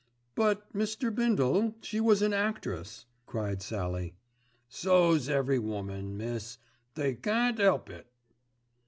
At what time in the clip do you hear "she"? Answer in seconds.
1.83-1.99